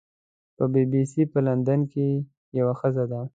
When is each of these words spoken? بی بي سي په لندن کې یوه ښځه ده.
بی 0.73 0.83
بي 0.91 1.01
سي 1.11 1.21
په 1.31 1.39
لندن 1.47 1.79
کې 1.91 2.05
یوه 2.59 2.73
ښځه 2.79 3.03
ده. 3.11 3.21